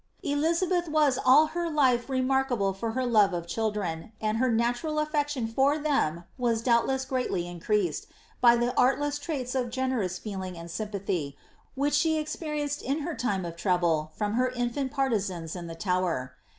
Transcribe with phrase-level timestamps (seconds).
[0.01, 4.95] ^'' Elizabeth was all her life remarkable for her love of children, and her natural
[4.95, 8.07] afl^tioD for them, was doubtless greatly increased,
[8.41, 11.37] by the art less traits of generous feeling and sympathy,
[11.75, 16.33] which she experienced in her time of trouble, from her infant partisans in the Tower.